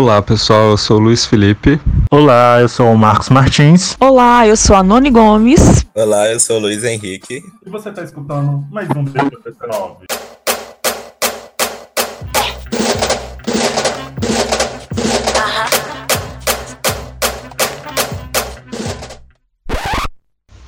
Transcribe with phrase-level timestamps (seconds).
[0.00, 1.78] Olá pessoal, eu sou o Luiz Felipe.
[2.10, 3.98] Olá, eu sou o Marcos Martins.
[4.00, 5.84] Olá, eu sou a Noni Gomes.
[5.94, 7.42] Olá, eu sou o Luiz Henrique.
[7.66, 9.96] E você está escutando mais um DPP9.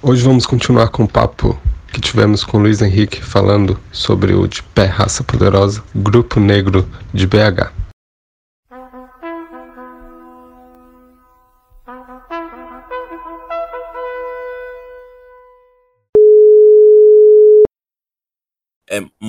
[0.02, 1.58] Hoje vamos continuar com o papo
[1.90, 6.86] que tivemos com o Luiz Henrique falando sobre o de pé raça poderosa, grupo negro
[7.14, 7.81] de BH.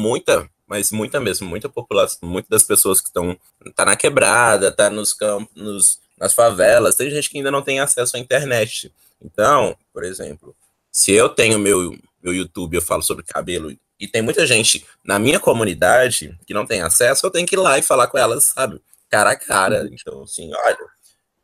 [0.03, 3.37] Muita, mas muita mesmo, muita população, muitas das pessoas que estão
[3.73, 7.79] tá na quebrada, tá nos campos, nos, nas favelas, tem gente que ainda não tem
[7.79, 8.91] acesso à internet.
[9.21, 10.53] Então, por exemplo,
[10.91, 15.17] se eu tenho meu, meu YouTube, eu falo sobre cabelo, e tem muita gente na
[15.17, 18.45] minha comunidade que não tem acesso, eu tenho que ir lá e falar com elas,
[18.45, 18.81] sabe?
[19.09, 19.87] Cara a cara.
[19.89, 20.77] Então, assim, olha,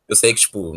[0.09, 0.73] eu sei que, tipo,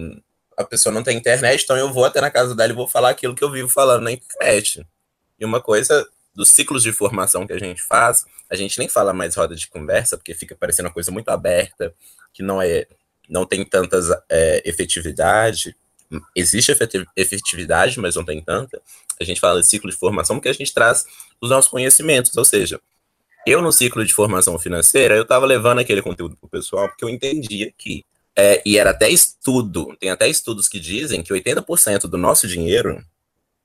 [0.56, 3.10] a pessoa não tem internet, então eu vou até na casa dela e vou falar
[3.10, 4.86] aquilo que eu vivo falando na internet.
[5.40, 9.12] E uma coisa dos ciclos de formação que a gente faz, a gente nem fala
[9.12, 11.94] mais roda de conversa, porque fica parecendo uma coisa muito aberta,
[12.32, 12.86] que não é
[13.28, 15.74] não tem tantas é, efetividade.
[16.36, 16.76] Existe
[17.16, 18.80] efetividade, mas não tem tanta.
[19.18, 21.06] A gente fala de ciclo de formação porque a gente traz
[21.40, 22.78] os nossos conhecimentos, ou seja,
[23.46, 27.04] eu no ciclo de formação financeira, eu estava levando aquele conteúdo para o pessoal porque
[27.04, 28.04] eu entendia que,
[28.36, 33.02] é, e era até estudo, tem até estudos que dizem que 80% do nosso dinheiro,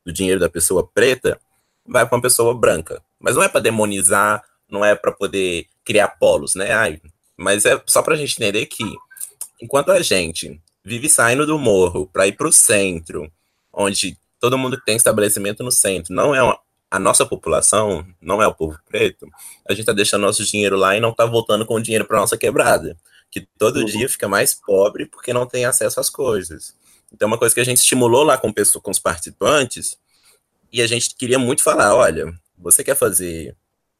[0.05, 1.39] do dinheiro da pessoa preta,
[1.87, 3.01] vai para uma pessoa branca.
[3.19, 6.73] Mas não é para demonizar, não é para poder criar polos, né?
[6.73, 7.01] Ai,
[7.35, 8.83] mas é só para a gente entender que
[9.61, 13.31] enquanto a gente vive saindo do morro para ir para o centro,
[13.73, 18.41] onde todo mundo que tem estabelecimento no centro não é uma, a nossa população, não
[18.41, 19.27] é o povo preto,
[19.67, 22.19] a gente está deixando nosso dinheiro lá e não está voltando com o dinheiro para
[22.19, 22.97] nossa quebrada,
[23.29, 23.85] que todo uhum.
[23.85, 26.75] dia fica mais pobre porque não tem acesso às coisas.
[27.13, 29.97] Então, uma coisa que a gente estimulou lá com, pessoas, com os participantes
[30.71, 33.55] e a gente queria muito falar: olha, você quer fazer.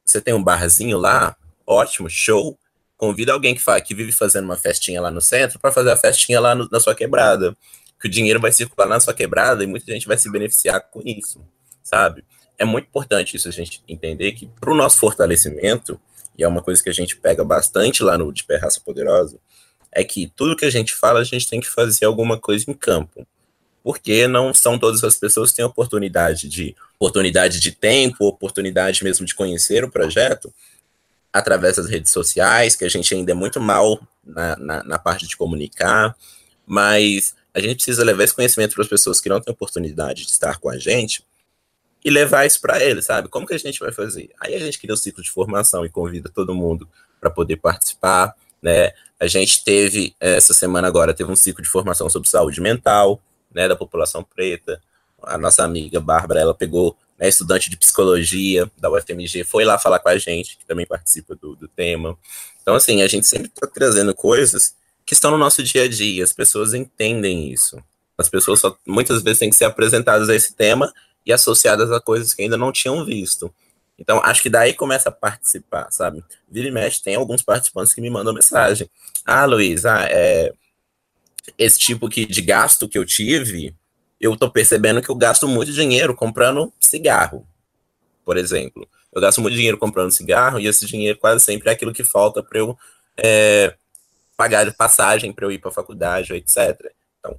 [0.05, 1.35] Você tem um barzinho lá?
[1.65, 2.57] Ótimo, show.
[2.95, 6.39] Convida alguém que, que vive fazendo uma festinha lá no centro para fazer a festinha
[6.39, 7.55] lá no, na sua quebrada.
[7.99, 11.01] Que o dinheiro vai circular na sua quebrada e muita gente vai se beneficiar com
[11.03, 11.41] isso,
[11.83, 12.23] sabe?
[12.57, 15.99] É muito importante isso a gente entender que para o nosso fortalecimento,
[16.37, 19.39] e é uma coisa que a gente pega bastante lá no De Pé Raça Poderosa,
[19.91, 22.73] é que tudo que a gente fala, a gente tem que fazer alguma coisa em
[22.73, 23.27] campo
[23.87, 29.25] porque não são todas as pessoas que têm oportunidade de oportunidade de tempo, oportunidade mesmo
[29.25, 30.53] de conhecer o projeto
[31.31, 35.25] através das redes sociais, que a gente ainda é muito mal na, na, na parte
[35.25, 36.13] de comunicar,
[36.65, 40.31] mas a gente precisa levar esse conhecimento para as pessoas que não têm oportunidade de
[40.31, 41.23] estar com a gente
[42.03, 43.29] e levar isso para eles, sabe?
[43.29, 44.31] Como que a gente vai fazer?
[44.41, 46.89] Aí a gente cria o ciclo de formação e convida todo mundo
[47.21, 48.91] para poder participar, né?
[49.17, 53.21] A gente teve, essa semana agora, teve um ciclo de formação sobre saúde mental,
[53.57, 54.79] né, da população preta.
[55.23, 59.97] A nossa amiga Bárbara, ela pegou, né, estudante de psicologia da UFMG, foi lá falar
[59.97, 62.15] com a gente, que também participa do, do tema.
[62.61, 66.23] Então, assim, a gente sempre está trazendo coisas que estão no nosso dia a dia,
[66.23, 67.81] as pessoas entendem isso.
[68.15, 70.93] As pessoas só, muitas vezes têm que ser apresentadas a esse tema
[71.25, 73.51] e associadas a coisas que ainda não tinham visto.
[73.97, 76.23] Então, acho que daí começa a participar, sabe?
[76.47, 78.87] Vira e mexe, tem alguns participantes que me mandam mensagem.
[79.25, 80.53] Ah, Luiz, ah, é,
[81.57, 83.75] esse tipo de gasto que eu tive,
[84.19, 87.47] eu tô percebendo que eu gasto muito dinheiro comprando cigarro,
[88.25, 88.87] por exemplo.
[89.13, 92.43] Eu gasto muito dinheiro comprando cigarro e esse dinheiro quase sempre é aquilo que falta
[92.43, 92.77] para eu
[93.15, 93.75] é,
[94.35, 96.91] pagar passagem para eu ir para a faculdade, etc.
[97.19, 97.37] Então,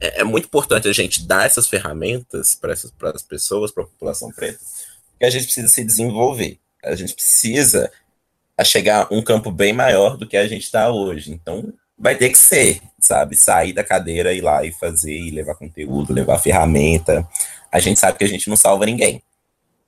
[0.00, 4.30] é, é, muito importante a gente dar essas ferramentas para as pessoas, para a população
[4.32, 4.60] preta,
[5.18, 6.58] que a gente precisa se desenvolver.
[6.82, 7.90] A gente precisa
[8.64, 11.32] chegar a um campo bem maior do que a gente está hoje.
[11.32, 13.36] Então, vai ter que ser, sabe?
[13.36, 17.28] Sair da cadeira, ir lá e fazer, e levar conteúdo, levar ferramenta.
[17.70, 19.22] A gente sabe que a gente não salva ninguém,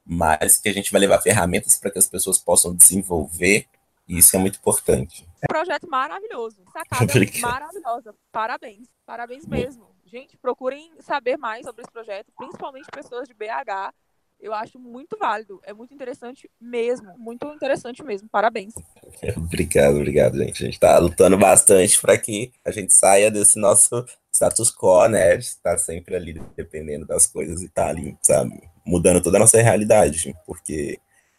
[0.05, 3.67] mas que a gente vai levar ferramentas para que as pessoas possam desenvolver,
[4.07, 5.27] e isso é muito importante.
[5.49, 7.07] projeto maravilhoso, sacada
[7.41, 8.15] maravilhosa.
[8.31, 9.91] Parabéns, parabéns mesmo.
[10.05, 13.95] Gente, procurem saber mais sobre esse projeto, principalmente pessoas de BH,
[14.43, 15.61] eu acho muito válido.
[15.63, 17.17] É muito interessante mesmo.
[17.17, 18.29] Muito interessante mesmo.
[18.29, 18.75] Parabéns.
[19.37, 20.63] obrigado, obrigado, gente.
[20.63, 25.37] A gente está lutando bastante para que a gente saia desse nosso status quo, né?
[25.37, 28.61] De estar sempre ali dependendo das coisas e tá ali, sabe?
[28.85, 30.35] Mudando toda a nossa realidade.
[30.45, 30.99] Porque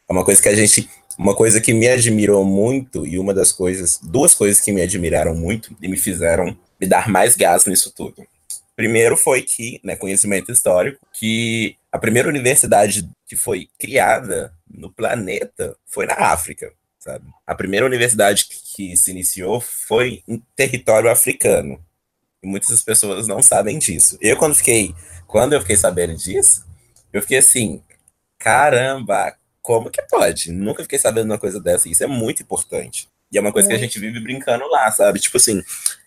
[0.10, 0.90] é uma coisa que a gente.
[1.16, 5.36] Uma coisa que me admirou muito, e uma das coisas, duas coisas que me admiraram
[5.36, 8.26] muito e me fizeram me dar mais gás nisso tudo.
[8.76, 15.78] Primeiro foi que, né, conhecimento histórico, que a primeira universidade que foi criada no planeta
[15.86, 17.26] foi na África, sabe?
[17.46, 21.84] A primeira universidade que se iniciou foi em território africano.
[22.42, 24.18] E muitas pessoas não sabem disso.
[24.20, 24.94] Eu, quando fiquei,
[25.28, 26.66] quando eu fiquei sabendo disso,
[27.12, 27.82] eu fiquei assim,
[28.40, 30.52] caramba, como que pode?
[30.52, 31.88] Nunca fiquei sabendo uma coisa dessa.
[31.88, 33.08] Isso é muito importante.
[33.34, 35.20] E é uma coisa que a gente vive brincando lá, sabe?
[35.20, 35.64] Tipo assim,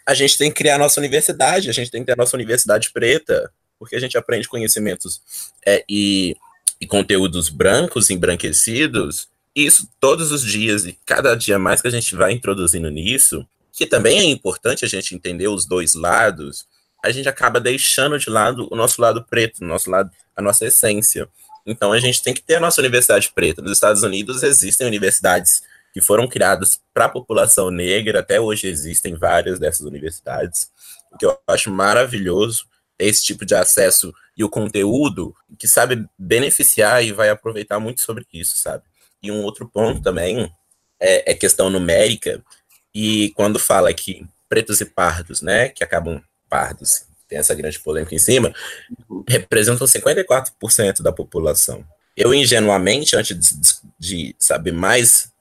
[0.07, 2.37] a gente tem que criar a nossa universidade, a gente tem que ter a nossa
[2.37, 3.51] universidade preta,
[3.81, 5.21] porque a gente aprende conhecimentos
[5.67, 6.37] é, e,
[6.81, 12.15] e conteúdos brancos, embranquecidos, isso todos os dias, e cada dia mais que a gente
[12.15, 16.65] vai introduzindo nisso, que também é importante a gente entender os dois lados,
[17.05, 20.65] a gente acaba deixando de lado o nosso lado preto, o nosso lado, a nossa
[20.65, 21.29] essência.
[21.67, 23.61] Então a gente tem que ter a nossa universidade preta.
[23.61, 25.63] Nos Estados Unidos existem universidades
[25.97, 30.71] que foram criadas para a população negra, até hoje existem várias dessas universidades,
[31.11, 32.67] o que eu acho maravilhoso
[32.99, 38.27] esse tipo de acesso e o conteúdo que sabe beneficiar e vai aproveitar muito sobre
[38.31, 38.85] isso, sabe?
[39.23, 40.53] E um outro ponto também
[41.01, 42.45] é, é questão numérica,
[42.95, 48.15] e quando fala que pretos e pardos, né, que acabam pardos, tem essa grande polêmica
[48.15, 48.55] em cima,
[49.27, 51.83] representam 54% da população.
[52.15, 55.35] Eu, ingenuamente, antes de, de, saber mais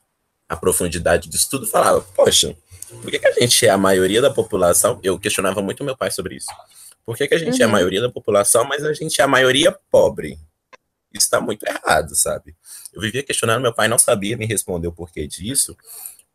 [0.47, 2.55] a profundidade do estudo, falava, poxa,
[3.01, 4.99] por que, que, a gente é a maioria da população?
[5.03, 6.47] Eu questionava muito meu pai sobre isso.
[7.05, 7.61] Por que, que a gente uhum.
[7.61, 7.71] é a uhum.
[7.71, 10.39] maioria da população, mas a gente é a maioria pobre?
[11.13, 12.55] Isso está muito errado, sabe?
[12.93, 15.75] Eu vivia questionando, meu pai não sabia me responder o porquê disso,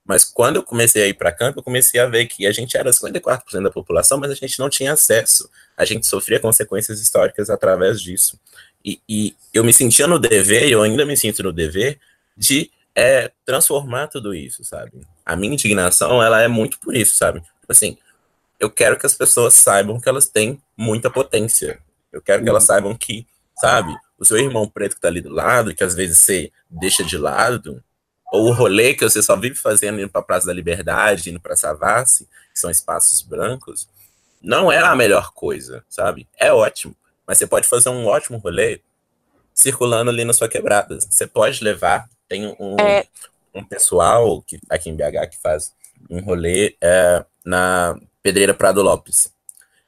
[0.05, 2.77] mas quando eu comecei a ir para campo, eu comecei a ver que a gente
[2.77, 5.49] era 54% da população, mas a gente não tinha acesso.
[5.77, 8.39] A gente sofria consequências históricas através disso.
[8.85, 12.01] E, e eu me sentia no dever, e eu ainda me sinto no dever,
[12.37, 15.07] de é, transformar tudo isso, sabe?
[15.25, 17.41] A minha indignação, ela é muito por isso, sabe?
[17.41, 17.97] Tipo assim,
[18.59, 21.81] eu quero que as pessoas saibam que elas têm muita potência.
[22.13, 23.27] Eu quero que elas saibam que,
[23.57, 27.03] sabe, o seu irmão preto que tá ali do lado, que às vezes você deixa
[27.03, 27.83] de lado,
[28.31, 31.41] ou o rolê que você só vive fazendo indo para a Praça da Liberdade, indo
[31.41, 33.89] para Savassi, que são espaços brancos,
[34.43, 36.29] não é a melhor coisa, sabe?
[36.39, 36.95] É ótimo,
[37.27, 38.81] mas você pode fazer um ótimo rolê
[39.53, 40.99] circulando ali na sua quebrada.
[41.01, 43.05] Você pode levar, tem um, é...
[43.53, 45.75] um pessoal que, aqui em BH que faz
[46.09, 49.33] um rolê é, na Pedreira Prado Lopes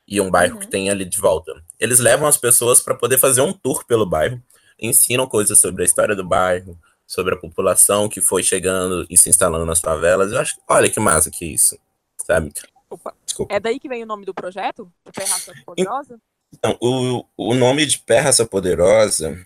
[0.07, 0.61] e um bairro uhum.
[0.61, 1.55] que tem ali de volta.
[1.79, 4.43] Eles levam as pessoas para poder fazer um tour pelo bairro,
[4.79, 9.31] ensinam coisas sobre a história do bairro, sobre a população que foi chegando e se
[9.31, 10.33] instalando nas favelas.
[10.33, 11.79] Eu acho, olha que massa que isso,
[12.27, 12.53] sabe?
[12.91, 13.15] Opa.
[13.25, 13.55] Desculpa.
[13.55, 14.93] É daí que vem o nome do projeto?
[15.07, 16.21] De Pé Raça Poderosa?
[16.53, 19.43] Então, o, o nome de Pé Raça Poderosa,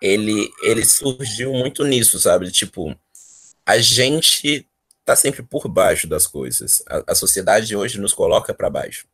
[0.00, 2.50] ele, ele surgiu muito nisso, sabe?
[2.50, 2.96] Tipo,
[3.66, 4.66] a gente
[5.04, 6.82] tá sempre por baixo das coisas.
[6.88, 9.06] A, a sociedade hoje nos coloca para baixo.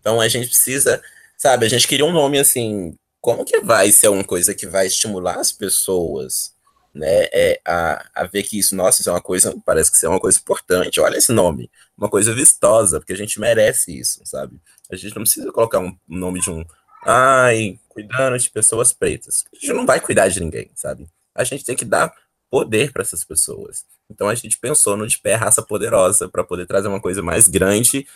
[0.00, 1.02] Então a gente precisa,
[1.36, 1.66] sabe?
[1.66, 2.94] A gente queria um nome assim.
[3.20, 6.52] Como que vai ser uma coisa que vai estimular as pessoas
[6.94, 10.06] né, é, a, a ver que isso, nossa, isso é uma coisa, parece que isso
[10.06, 11.00] é uma coisa importante.
[11.00, 14.60] Olha esse nome, uma coisa vistosa, porque a gente merece isso, sabe?
[14.90, 16.64] A gente não precisa colocar um nome de um,
[17.08, 19.46] ai, cuidando de pessoas pretas.
[19.50, 21.08] A gente não vai cuidar de ninguém, sabe?
[21.34, 22.12] A gente tem que dar
[22.50, 23.86] poder para essas pessoas.
[24.10, 27.46] Então a gente pensou no de pé raça poderosa para poder trazer uma coisa mais
[27.46, 28.06] grande,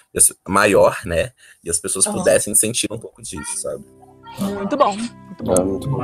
[0.46, 1.32] maior, né?
[1.64, 2.14] E as pessoas uhum.
[2.14, 3.82] pudessem sentir um pouco disso, sabe?
[4.38, 5.54] Muito bom, muito bom.
[5.54, 6.02] É, muito bom.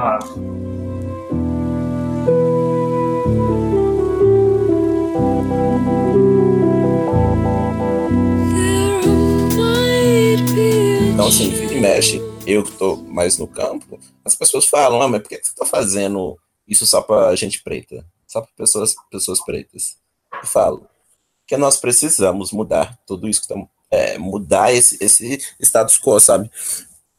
[11.12, 15.08] Então, assim, vira e mexe, eu que tô mais no campo, as pessoas falam, ah,
[15.08, 18.02] mas por que você tá fazendo isso só pra gente preta?
[18.26, 19.96] Só pra pessoas, pessoas pretas?
[20.32, 20.88] Eu falo,
[21.46, 23.68] que nós precisamos mudar tudo isso que estamos.
[23.90, 26.50] É, mudar esse, esse status quo, sabe?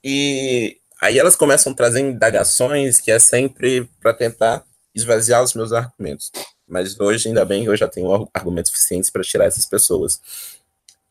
[0.04, 5.72] E aí elas começam a trazer indagações que é sempre para tentar esvaziar os meus
[5.72, 6.32] argumentos.
[6.68, 10.22] Mas hoje, ainda bem eu já tenho argumentos suficientes para tirar essas pessoas.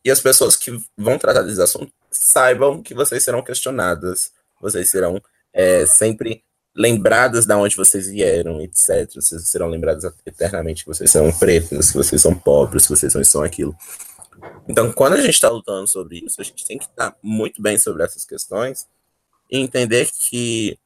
[0.05, 5.23] E as pessoas que vão tratar desse assunto saibam que vocês serão questionadas, vocês serão
[5.53, 6.43] é, sempre
[6.75, 9.11] lembradas de onde vocês vieram, etc.
[9.15, 13.43] Vocês serão lembradas eternamente que vocês são pretos, que vocês são pobres, que vocês são
[13.43, 13.77] aquilo.
[14.69, 17.77] Então, quando a gente está lutando sobre isso, a gente tem que estar muito bem
[17.79, 18.87] sobre essas questões
[19.51, 20.79] e entender que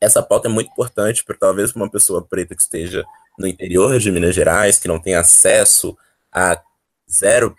[0.00, 3.04] essa pauta é muito importante para talvez uma pessoa preta que esteja
[3.38, 5.96] no interior de Minas Gerais, que não tem acesso
[6.30, 6.60] a
[7.10, 7.56] zero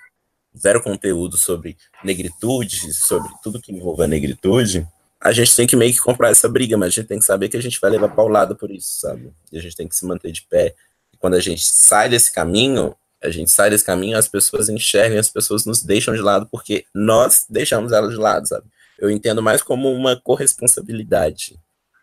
[0.59, 4.87] zero conteúdo sobre negritude, sobre tudo que envolve a negritude,
[5.19, 7.49] a gente tem que meio que comprar essa briga, mas a gente tem que saber
[7.49, 9.31] que a gente vai levar paulada por isso, sabe?
[9.51, 10.75] E a gente tem que se manter de pé.
[11.13, 15.19] E quando a gente sai desse caminho, a gente sai desse caminho, as pessoas enxergam,
[15.19, 18.67] as pessoas nos deixam de lado porque nós deixamos elas de lado, sabe?
[18.99, 21.59] Eu entendo mais como uma corresponsabilidade.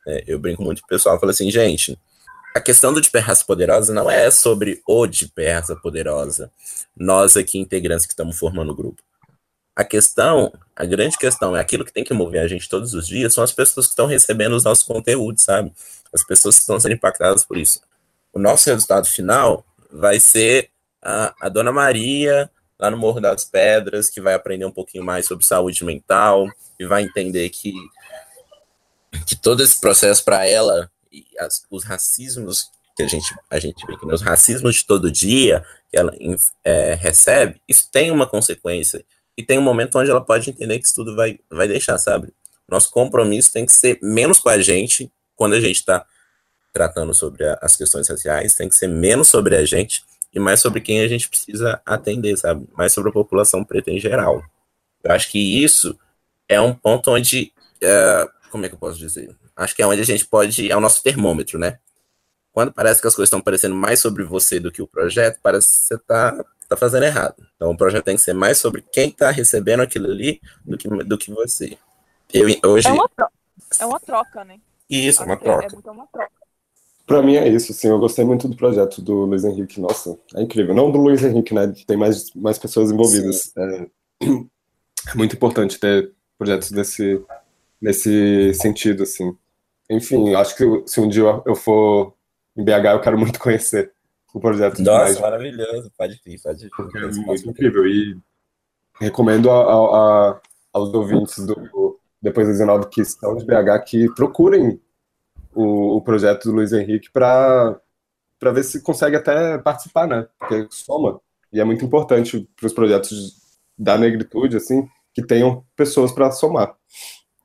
[0.07, 0.23] Né?
[0.27, 1.99] Eu brinco muito com o pessoal, falo assim, gente,
[2.55, 6.53] a questão do de Raça Poderosa não é sobre o de Raça Poderosa,
[6.97, 9.03] nós aqui integrantes que estamos formando o grupo.
[9.75, 13.09] A questão, a grande questão é aquilo que tem que mover a gente todos os
[13.09, 15.73] dias são as pessoas que estão recebendo os nossos conteúdos, sabe?
[16.13, 17.81] As pessoas que estão sendo impactadas por isso.
[18.33, 20.71] O nosso resultado final vai ser
[21.03, 25.27] a, a Dona Maria lá no Morro das Pedras, que vai aprender um pouquinho mais
[25.27, 27.73] sobre saúde mental e vai entender que,
[29.27, 30.89] que todo esse processo para ela
[31.39, 35.65] as, os racismos que a gente, a gente vê que os racismos de todo dia
[35.91, 36.13] que ela
[36.63, 39.05] é, recebe, isso tem uma consequência.
[39.37, 42.33] E tem um momento onde ela pode entender que isso tudo vai, vai deixar, sabe?
[42.69, 46.07] Nosso compromisso tem que ser menos com a gente, quando a gente está
[46.73, 50.61] tratando sobre a, as questões raciais, tem que ser menos sobre a gente e mais
[50.61, 52.67] sobre quem a gente precisa atender, sabe?
[52.77, 54.43] Mais sobre a população preta em geral.
[55.03, 55.99] Eu acho que isso
[56.49, 57.53] é um ponto onde.
[57.77, 59.37] Uh, como é que eu posso dizer?
[59.57, 60.71] Acho que é onde a gente pode.
[60.71, 61.79] É o nosso termômetro, né?
[62.53, 65.67] Quando parece que as coisas estão parecendo mais sobre você do que o projeto, parece
[65.67, 67.37] que você está tá fazendo errado.
[67.57, 70.89] Então o projeto tem que ser mais sobre quem está recebendo aquilo ali do que,
[70.89, 71.77] do que você.
[72.33, 72.89] Eu, hoje...
[72.89, 73.09] é, uma
[73.81, 74.59] é uma troca, né?
[74.89, 75.67] Isso, Acho uma troca.
[75.67, 76.31] É, é uma troca.
[77.07, 80.43] Pra mim é isso, assim, eu gostei muito do projeto do Luiz Henrique, nossa, é
[80.43, 80.75] incrível.
[80.75, 83.53] Não do Luiz Henrique, né, tem mais, mais pessoas envolvidas.
[83.57, 83.87] É,
[84.25, 87.23] é, muito importante ter projetos desse,
[87.81, 89.37] nesse sentido, assim.
[89.91, 92.15] Enfim, acho que se um dia eu for
[92.57, 93.93] em BH, eu quero muito conhecer
[94.33, 94.81] o projeto.
[94.81, 96.71] Nossa, mais, maravilhoso, pode ir, pode ir.
[96.71, 98.17] Porque é muito incrível e
[99.01, 100.41] recomendo a, a, a,
[100.73, 104.81] aos ouvintes do Depois das 19 que estão de BH que procurem
[105.55, 107.81] o, o projeto do Luiz Henrique para
[108.41, 110.27] ver se consegue até participar, né?
[110.39, 111.21] Porque soma.
[111.53, 113.45] E é muito importante para os projetos
[113.79, 116.75] da negritude, assim, que tenham pessoas para somar.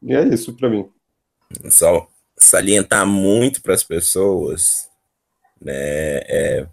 [0.01, 0.89] E é isso para mim.
[1.69, 2.07] Só
[2.39, 4.89] salientar muito para as pessoas,
[5.61, 5.73] né?
[5.73, 6.67] É,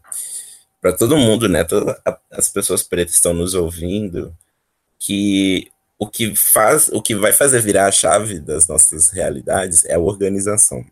[0.80, 1.64] para todo mundo, né?
[1.64, 1.96] Todas
[2.30, 4.34] as pessoas pretas estão nos ouvindo,
[4.98, 9.94] que o que faz, o que vai fazer virar a chave das nossas realidades é
[9.94, 10.84] a organização.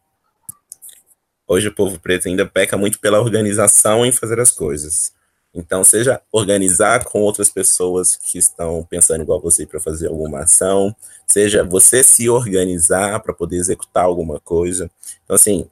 [1.47, 5.12] Hoje o povo preto ainda peca muito pela organização em fazer as coisas.
[5.54, 10.94] Então, seja organizar com outras pessoas que estão pensando igual você para fazer alguma ação,
[11.26, 14.90] seja você se organizar para poder executar alguma coisa.
[15.25, 15.68] Então, assim,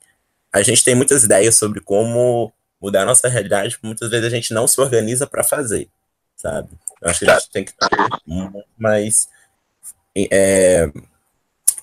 [0.52, 4.54] a gente tem muitas ideias sobre como mudar a nossa realidade, muitas vezes a gente
[4.54, 5.88] não se organiza para fazer,
[6.36, 6.68] sabe?
[7.00, 9.28] Eu acho que a gente tem que ter mais.
[10.16, 10.90] É,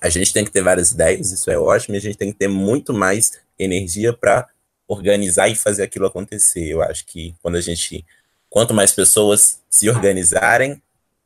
[0.00, 2.38] a gente tem que ter várias ideias, isso é ótimo, e a gente tem que
[2.38, 4.48] ter muito mais energia para
[4.90, 6.66] organizar e fazer aquilo acontecer.
[6.66, 8.04] Eu acho que quando a gente,
[8.48, 10.82] quanto mais pessoas se organizarem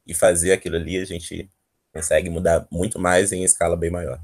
[0.07, 1.49] e fazer aquilo ali, a gente
[1.91, 4.21] consegue mudar muito mais em escala bem maior.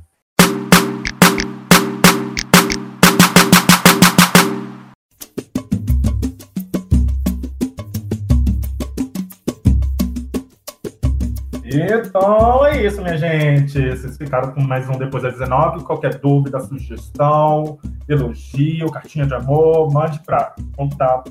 [11.73, 13.81] Então é isso, minha gente.
[13.91, 15.85] Vocês ficaram com mais um Depois das 19.
[15.85, 21.31] Qualquer dúvida, sugestão, elogio, cartinha de amor, mande para contato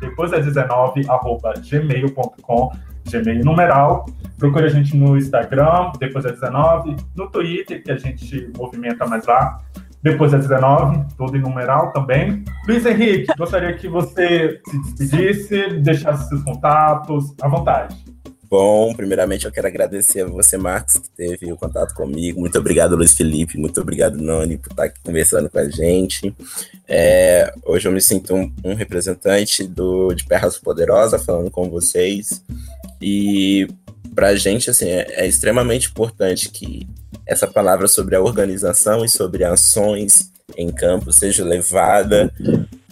[0.00, 2.72] depois das 19 arroba gmail.com,
[3.08, 4.06] gmail numeral.
[4.36, 9.24] Procure a gente no Instagram, depois das 19, no Twitter, que a gente movimenta mais
[9.26, 9.60] lá.
[10.02, 12.42] Depois das 19, tudo em numeral também.
[12.66, 18.11] Luiz Henrique, gostaria que você se despedisse, deixasse seus contatos à vontade.
[18.52, 22.38] Bom, primeiramente eu quero agradecer a você, Marcos, que teve o contato comigo.
[22.38, 23.56] Muito obrigado, Luiz Felipe.
[23.56, 26.36] Muito obrigado, Noni, por estar aqui conversando com a gente.
[26.86, 32.44] É, hoje eu me sinto um, um representante do, de Perras Poderosa falando com vocês.
[33.00, 33.66] E
[34.14, 36.86] para a gente, assim, é, é extremamente importante que
[37.24, 42.30] essa palavra sobre a organização e sobre ações em campo seja levada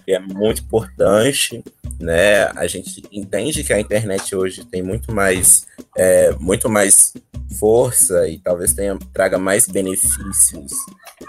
[0.07, 1.63] é muito importante,
[2.01, 2.47] né?
[2.57, 5.67] A gente entende que a internet hoje tem muito mais,
[5.97, 7.13] é, muito mais
[7.59, 10.73] força e talvez tenha, traga mais benefícios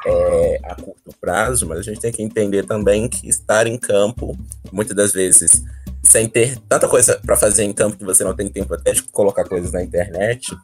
[0.05, 4.37] é, a curto prazo, mas a gente tem que entender também que estar em campo,
[4.71, 5.61] muitas das vezes,
[6.03, 9.03] sem ter tanta coisa para fazer em campo que você não tem tempo até de
[9.03, 10.55] colocar coisas na internet,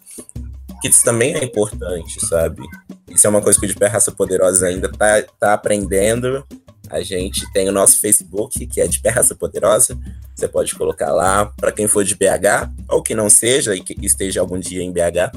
[0.82, 2.62] que isso também é importante, sabe?
[3.10, 6.46] Isso é uma coisa que o de Raça Poderosa ainda tá, tá aprendendo
[6.90, 9.98] a gente tem o nosso Facebook, que é de Perraça Poderosa.
[10.36, 11.46] Você pode colocar lá.
[11.58, 14.92] Para quem for de BH, ou que não seja e que esteja algum dia em
[14.92, 15.32] BH,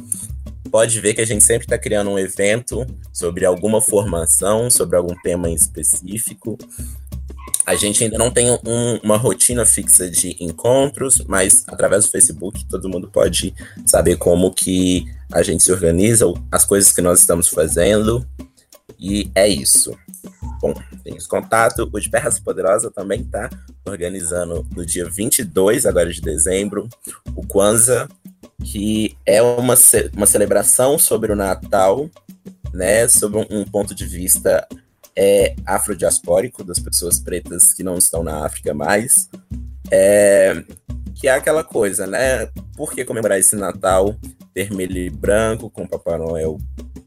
[0.70, 5.14] pode ver que a gente sempre está criando um evento sobre alguma formação, sobre algum
[5.22, 6.56] tema em específico.
[7.66, 12.64] A gente ainda não tem um, uma rotina fixa de encontros, mas através do Facebook
[12.66, 13.54] todo mundo pode
[13.84, 18.26] saber como que a gente se organiza, as coisas que nós estamos fazendo.
[18.98, 19.96] E é isso.
[20.60, 21.88] Bom, tem esse contato.
[21.90, 23.48] O de Perras Poderosa também está
[23.86, 26.88] organizando no dia 22, agora de dezembro,
[27.34, 28.08] o Kwanzaa,
[28.62, 32.10] que é uma, ce uma celebração sobre o Natal,
[32.72, 34.66] né, sobre um, um ponto de vista
[35.16, 39.28] é, afrodiaspórico, das pessoas pretas que não estão na África mais.
[39.90, 40.62] É,
[41.14, 42.46] que é aquela coisa, né?
[42.76, 44.16] Por que comemorar esse Natal
[44.54, 46.58] vermelho e branco, com Papai Noel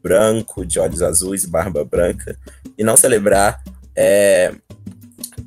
[0.04, 2.38] branco, de olhos azuis, barba branca,
[2.76, 3.64] e não celebrar
[3.96, 4.54] é,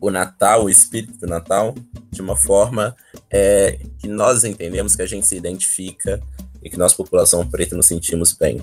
[0.01, 1.75] o Natal, o espírito do Natal,
[2.09, 2.95] de uma forma
[3.29, 6.19] é, que nós entendemos, que a gente se identifica
[6.63, 8.59] e que nós, população preta, nos sentimos bem.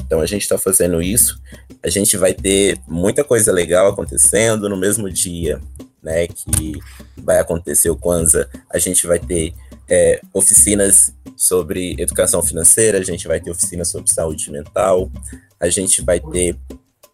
[0.00, 1.40] Então a gente está fazendo isso.
[1.80, 5.60] A gente vai ter muita coisa legal acontecendo no mesmo dia
[6.02, 6.80] né, que
[7.16, 9.52] vai acontecer o Kwanzaa, a gente vai ter
[9.88, 15.10] é, oficinas sobre educação financeira, a gente vai ter oficinas sobre saúde mental,
[15.60, 16.58] a gente vai ter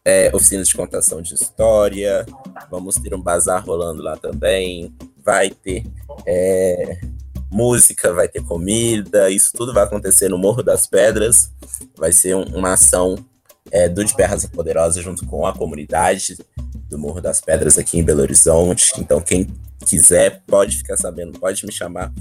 [0.05, 2.27] é, oficinas de contação de história,
[2.71, 5.85] vamos ter um bazar rolando lá também, vai ter
[6.27, 7.01] é,
[7.51, 11.51] música, vai ter comida, isso tudo vai acontecer no Morro das Pedras,
[11.97, 13.17] vai ser um, uma ação
[13.71, 16.37] é, do De Perras Poderosa junto com a comunidade
[16.89, 18.93] do Morro das Pedras aqui em Belo Horizonte.
[18.99, 19.49] Então, quem
[19.83, 22.13] quiser pode ficar sabendo, pode me chamar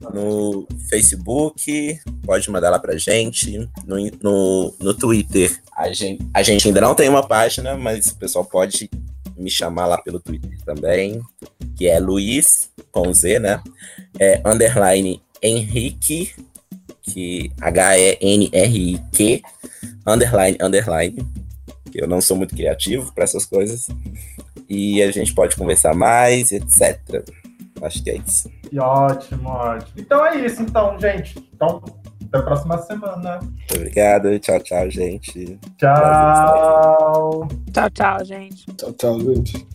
[0.00, 5.60] no Facebook, pode mandar lá pra gente, no, no, no Twitter.
[5.76, 8.90] A gente, a gente ainda não tem uma página, mas o pessoal pode
[9.36, 11.20] me chamar lá pelo Twitter também,
[11.76, 13.62] que é Luiz, com Z, né?
[14.18, 16.32] É, underline Henrique,
[17.02, 19.42] que H-E-N-R-I-Q,
[20.06, 21.26] underline, underline,
[21.90, 23.88] que eu não sou muito criativo para essas coisas.
[24.68, 27.24] E a gente pode conversar mais, etc.
[27.82, 28.50] Acho que é isso.
[28.68, 29.92] Que ótimo, ótimo.
[29.96, 31.38] Então é isso, então, gente.
[31.54, 31.82] Então,
[32.26, 33.38] até a próxima semana.
[33.40, 34.38] Muito obrigado.
[34.38, 35.58] Tchau, tchau, gente.
[35.76, 37.48] Tchau.
[37.72, 38.66] Tchau, tchau, gente.
[38.74, 39.66] Tchau, tchau, gente.